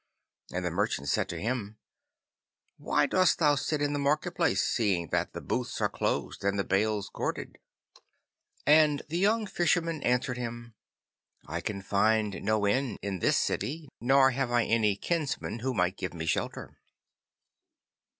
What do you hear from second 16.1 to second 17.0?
me shelter.